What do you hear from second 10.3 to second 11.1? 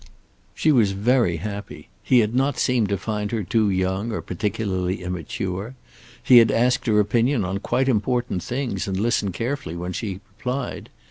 replied.